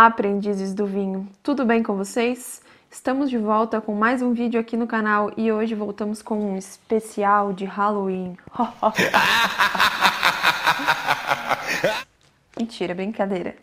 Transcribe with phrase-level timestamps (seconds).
[0.00, 1.28] Olá, aprendizes do vinho!
[1.42, 2.62] Tudo bem com vocês?
[2.90, 6.56] Estamos de volta com mais um vídeo aqui no canal e hoje voltamos com um
[6.56, 8.34] especial de Halloween.
[12.58, 13.56] Mentira, brincadeira.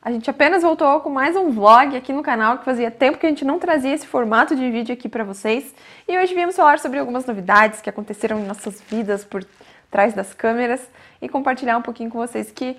[0.00, 3.26] A gente apenas voltou com mais um vlog aqui no canal, que fazia tempo que
[3.26, 5.74] a gente não trazia esse formato de vídeo aqui para vocês.
[6.08, 9.44] E hoje viemos falar sobre algumas novidades que aconteceram em nossas vidas por
[9.90, 10.80] trás das câmeras
[11.20, 12.74] e compartilhar um pouquinho com vocês que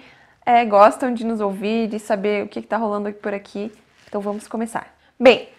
[0.46, 3.72] é, gostam de nos ouvir, de saber o que está rolando por aqui.
[4.08, 4.94] Então vamos começar.
[5.20, 5.50] Bem,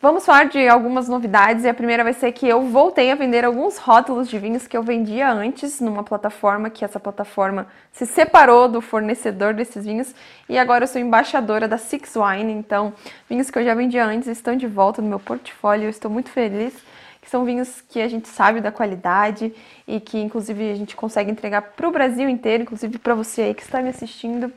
[0.00, 3.44] vamos falar de algumas novidades e a primeira vai ser que eu voltei a vender
[3.44, 8.68] alguns rótulos de vinhos que eu vendia antes numa plataforma, que essa plataforma se separou
[8.68, 10.14] do fornecedor desses vinhos
[10.48, 12.92] e agora eu sou embaixadora da Six Wine, então
[13.28, 16.30] vinhos que eu já vendia antes estão de volta no meu portfólio, eu estou muito
[16.30, 16.74] feliz
[17.22, 19.54] que são vinhos que a gente sabe da qualidade
[19.86, 23.54] e que inclusive a gente consegue entregar para o Brasil inteiro, inclusive para você aí
[23.54, 24.52] que está me assistindo.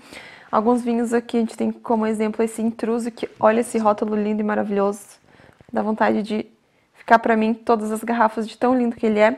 [0.52, 4.41] Alguns vinhos aqui a gente tem como exemplo esse intruso que olha esse rótulo lindo
[4.41, 5.05] e maravilhoso,
[5.71, 6.48] dá vontade de
[6.96, 9.38] ficar para mim todas as garrafas de tão lindo que ele é.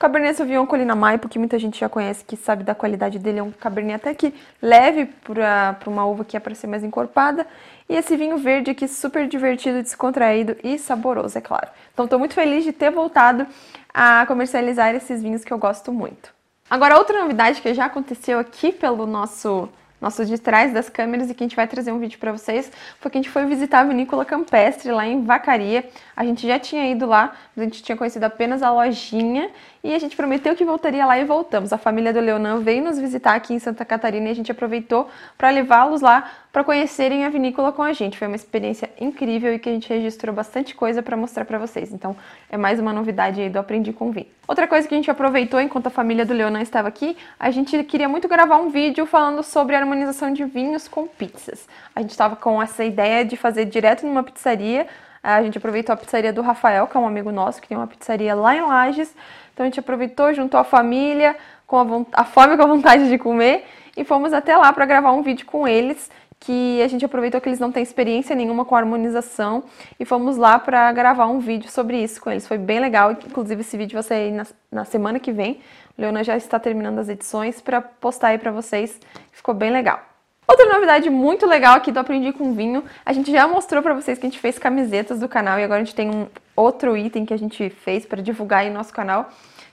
[0.00, 3.42] Cabernet Sauvignon Colina Maipo, que muita gente já conhece, que sabe da qualidade dele, é
[3.42, 7.46] um Cabernet até que leve para uma uva que é para ser mais encorpada.
[7.86, 11.68] E esse vinho verde aqui super divertido, descontraído e saboroso, é claro.
[11.92, 13.46] Então estou muito feliz de ter voltado
[13.92, 16.32] a comercializar esses vinhos que eu gosto muito.
[16.70, 19.68] Agora, outra novidade que já aconteceu aqui pelo nosso
[20.00, 22.70] nosso de trás das câmeras e que a gente vai trazer um vídeo para vocês,
[22.98, 25.88] foi que a gente foi visitar a vinícola campestre lá em Vacaria.
[26.16, 29.50] A gente já tinha ido lá, mas a gente tinha conhecido apenas a lojinha
[29.84, 31.72] e a gente prometeu que voltaria lá e voltamos.
[31.72, 35.08] A família do Leonan veio nos visitar aqui em Santa Catarina e a gente aproveitou
[35.36, 38.18] para levá-los lá para conhecerem a vinícola com a gente.
[38.18, 41.92] Foi uma experiência incrível e que a gente registrou bastante coisa para mostrar para vocês.
[41.92, 42.16] Então,
[42.50, 44.26] é mais uma novidade aí do Aprendi com Vinho.
[44.48, 47.82] Outra coisa que a gente aproveitou enquanto a família do Leonan estava aqui, a gente
[47.84, 51.68] queria muito gravar um vídeo falando sobre harmonização de vinhos com pizzas.
[51.94, 54.88] A gente estava com essa ideia de fazer direto numa pizzaria.
[55.22, 57.86] A gente aproveitou a pizzaria do Rafael, que é um amigo nosso, que tem uma
[57.86, 59.14] pizzaria lá em Lages.
[59.54, 63.18] Então a gente aproveitou, juntou a família, com a, a fome com a vontade de
[63.18, 63.64] comer,
[63.96, 67.48] e fomos até lá para gravar um vídeo com eles que a gente aproveitou que
[67.50, 69.62] eles não têm experiência nenhuma com harmonização
[69.98, 72.48] e fomos lá para gravar um vídeo sobre isso com eles.
[72.48, 75.60] Foi bem legal, inclusive esse vídeo vai sair na, na semana que vem.
[75.98, 78.98] Leona já está terminando as edições para postar aí para vocês.
[79.30, 80.00] Ficou bem legal.
[80.48, 84.18] Outra novidade muito legal aqui do Aprendi com Vinho, a gente já mostrou para vocês
[84.18, 86.26] que a gente fez camisetas do canal e agora a gente tem um
[86.56, 89.28] outro item que a gente fez para divulgar aí no nosso canal,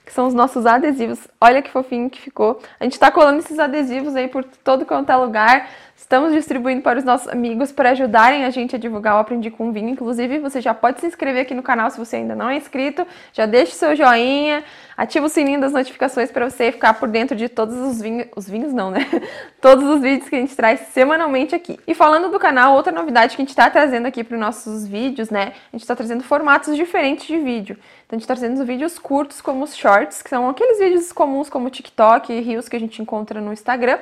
[0.06, 1.26] que são os nossos adesivos.
[1.40, 2.60] Olha que fofinho que ficou.
[2.78, 5.68] A gente está colando esses adesivos aí por todo quanto é lugar.
[5.98, 9.72] Estamos distribuindo para os nossos amigos para ajudarem a gente a divulgar o Aprendi com
[9.72, 9.88] Vinho.
[9.88, 13.04] Inclusive, você já pode se inscrever aqui no canal se você ainda não é inscrito.
[13.32, 14.62] Já deixa o seu joinha,
[14.96, 18.28] ativa o sininho das notificações para você ficar por dentro de todos os vinhos.
[18.36, 19.00] Os vinhos não, né?
[19.60, 21.80] todos os vídeos que a gente traz semanalmente aqui.
[21.84, 24.86] E falando do canal, outra novidade que a gente está trazendo aqui para os nossos
[24.86, 25.52] vídeos, né?
[25.72, 27.76] A gente está trazendo formatos diferentes de vídeo.
[28.06, 31.50] Então, a gente está trazendo vídeos curtos, como os shorts, que são aqueles vídeos comuns
[31.50, 33.98] como TikTok e Reels que a gente encontra no Instagram.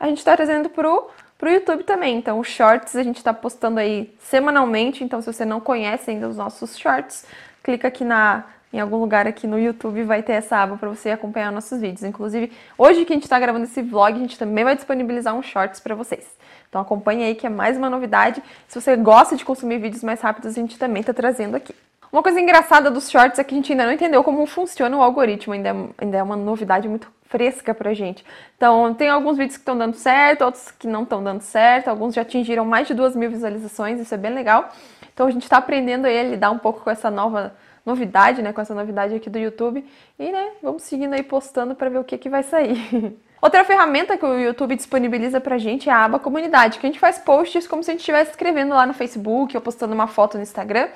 [0.00, 1.06] A gente está trazendo para o
[1.38, 2.16] para o YouTube também.
[2.16, 5.02] Então, os shorts a gente está postando aí semanalmente.
[5.02, 7.26] Então, se você não conhece ainda os nossos shorts,
[7.62, 11.10] clica aqui na em algum lugar aqui no YouTube vai ter essa aba para você
[11.10, 12.02] acompanhar nossos vídeos.
[12.02, 15.44] Inclusive, hoje que a gente está gravando esse vlog, a gente também vai disponibilizar um
[15.44, 16.26] shorts para vocês.
[16.68, 18.42] Então acompanhe aí que é mais uma novidade.
[18.66, 21.72] Se você gosta de consumir vídeos mais rápidos, a gente também está trazendo aqui.
[22.10, 25.02] Uma coisa engraçada dos shorts é que a gente ainda não entendeu como funciona o
[25.02, 28.24] algoritmo, ainda é, ainda é uma novidade muito fresca pra gente.
[28.56, 32.14] Então, tem alguns vídeos que estão dando certo, outros que não estão dando certo, alguns
[32.14, 34.72] já atingiram mais de duas mil visualizações, isso é bem legal.
[35.12, 37.52] Então, a gente está aprendendo a lidar um pouco com essa nova
[37.84, 39.84] novidade, né, com essa novidade aqui do YouTube.
[40.16, 43.16] E, né, vamos seguindo aí postando para ver o que, que vai sair.
[43.42, 47.00] Outra ferramenta que o YouTube disponibiliza pra gente é a aba comunidade, que a gente
[47.00, 50.36] faz posts como se a gente estivesse escrevendo lá no Facebook ou postando uma foto
[50.36, 50.88] no Instagram.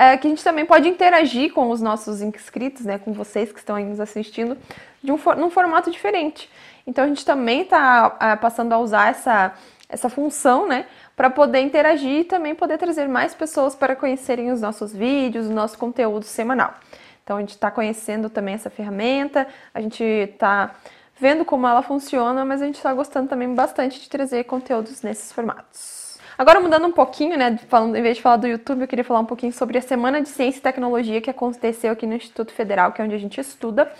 [0.00, 3.58] É, que a gente também pode interagir com os nossos inscritos, né, com vocês que
[3.58, 4.56] estão aí nos assistindo,
[5.02, 6.50] de um, num formato diferente.
[6.86, 9.52] Então a gente também está é, passando a usar essa,
[9.88, 10.86] essa função, né,
[11.16, 15.52] para poder interagir e também poder trazer mais pessoas para conhecerem os nossos vídeos, o
[15.52, 16.74] nosso conteúdo semanal.
[17.22, 20.74] Então a gente está conhecendo também essa ferramenta, a gente está
[21.20, 25.32] vendo como ela funciona, mas a gente está gostando também bastante de trazer conteúdos nesses
[25.32, 26.16] formatos.
[26.38, 29.20] Agora mudando um pouquinho, né, falando, em vez de falar do YouTube, eu queria falar
[29.20, 32.92] um pouquinho sobre a Semana de Ciência e Tecnologia que aconteceu aqui no Instituto Federal,
[32.92, 33.92] que é onde a gente estuda.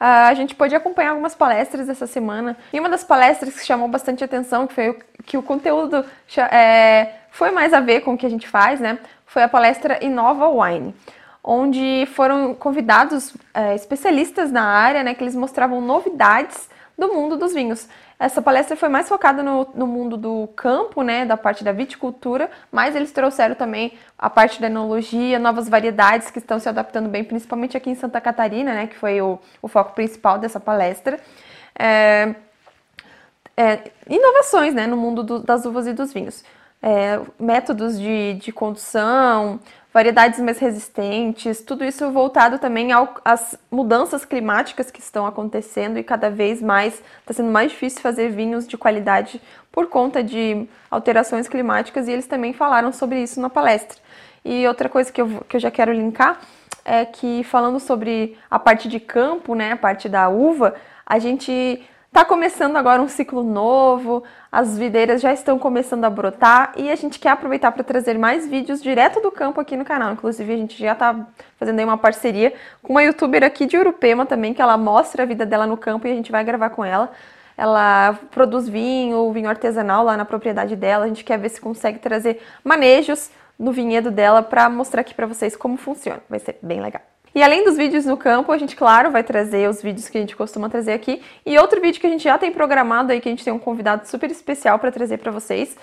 [0.00, 2.56] Uh, a gente pôde acompanhar algumas palestras essa semana.
[2.72, 6.04] E uma das palestras que chamou bastante atenção, que foi que o conteúdo
[6.52, 8.98] é, foi mais a ver com o que a gente faz, né?
[9.26, 10.94] Foi a palestra Inova Wine.
[11.42, 16.68] onde foram convidados é, especialistas na área, né, que eles mostravam novidades
[16.98, 17.88] do mundo dos vinhos.
[18.18, 22.50] Essa palestra foi mais focada no, no, mundo do campo, né, da parte da viticultura,
[22.72, 27.22] mas eles trouxeram também a parte da enologia, novas variedades que estão se adaptando bem,
[27.22, 31.20] principalmente aqui em Santa Catarina, né, que foi o, o foco principal dessa palestra.
[31.78, 32.34] É,
[33.56, 36.42] é, inovações né, no mundo do, das uvas e dos vinhos.
[36.82, 39.60] É, métodos de, de condução,
[39.92, 42.90] variedades mais resistentes, tudo isso voltado também
[43.24, 48.30] às mudanças climáticas que estão acontecendo e cada vez mais está sendo mais difícil fazer
[48.30, 49.40] vinhos de qualidade
[49.72, 53.98] por conta de alterações climáticas e eles também falaram sobre isso na palestra.
[54.44, 56.38] E outra coisa que eu, que eu já quero linkar
[56.84, 60.74] é que falando sobre a parte de campo, né, a parte da uva,
[61.04, 61.82] a gente
[62.18, 66.96] Está começando agora um ciclo novo, as videiras já estão começando a brotar e a
[66.96, 70.12] gente quer aproveitar para trazer mais vídeos direto do campo aqui no canal.
[70.14, 71.14] Inclusive, a gente já está
[71.56, 75.26] fazendo aí uma parceria com uma youtuber aqui de Urupema também, que ela mostra a
[75.26, 77.12] vida dela no campo e a gente vai gravar com ela.
[77.56, 81.04] Ela produz vinho, vinho artesanal lá na propriedade dela.
[81.04, 85.28] A gente quer ver se consegue trazer manejos no vinhedo dela para mostrar aqui para
[85.28, 86.20] vocês como funciona.
[86.28, 87.02] Vai ser bem legal.
[87.34, 90.20] E além dos vídeos no campo, a gente, claro, vai trazer os vídeos que a
[90.20, 91.22] gente costuma trazer aqui.
[91.44, 93.58] E outro vídeo que a gente já tem programado aí, que a gente tem um
[93.58, 95.76] convidado super especial para trazer para vocês,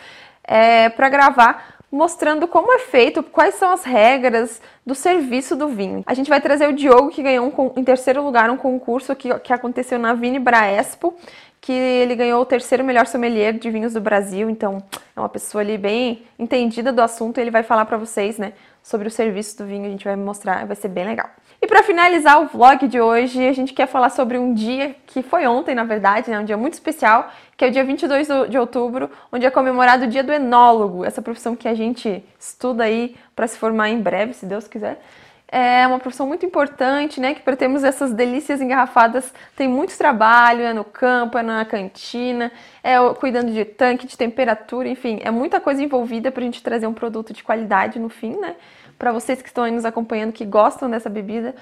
[0.44, 6.03] é para gravar mostrando como é feito, quais são as regras do serviço do vinho.
[6.06, 9.33] A gente vai trazer o Diogo, que ganhou um, em terceiro lugar um concurso que,
[9.39, 11.13] que aconteceu na Vini Braespo,
[11.62, 14.83] que ele ganhou o terceiro melhor sommelier de vinhos do Brasil, então
[15.15, 18.53] é uma pessoa ali bem entendida do assunto e ele vai falar para vocês, né,
[18.85, 21.27] sobre o serviço do vinho, a gente vai mostrar, vai ser bem legal.
[21.59, 25.23] E para finalizar o vlog de hoje, a gente quer falar sobre um dia que
[25.23, 28.59] foi ontem, na verdade, né, um dia muito especial, que é o dia 22 de
[28.59, 33.15] outubro, onde é comemorado o Dia do Enólogo, essa profissão que a gente estuda aí
[33.35, 35.01] para se formar em breve, se Deus quiser.
[35.47, 37.36] É uma profissão muito importante, né?
[37.36, 42.51] Que para termos essas delícias engarrafadas tem muito trabalho, é no campo, é na cantina,
[42.83, 46.88] é cuidando de tanque, de temperatura, enfim, é muita coisa envolvida para a gente trazer
[46.88, 48.56] um produto de qualidade no fim, né?
[48.97, 51.53] Para vocês que estão aí nos acompanhando, que gostam dessa bebida.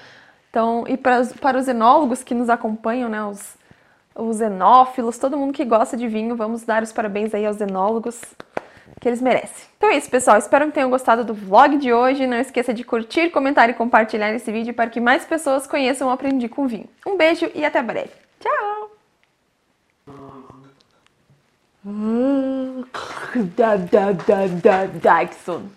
[0.50, 3.22] Então, e para, para os enólogos que nos acompanham, né?
[3.24, 3.56] Os,
[4.14, 8.20] os enófilos, todo mundo que gosta de vinho, vamos dar os parabéns aí aos enólogos
[9.00, 9.66] que eles merecem.
[9.76, 10.38] Então é isso, pessoal.
[10.38, 12.26] Espero que tenham gostado do vlog de hoje.
[12.26, 16.10] Não esqueça de curtir, comentar e compartilhar esse vídeo para que mais pessoas conheçam o
[16.10, 16.88] Aprendi com Vinho.
[17.06, 18.12] Um beijo e até breve.
[18.40, 18.90] Tchau!
[25.00, 25.68] Dyson.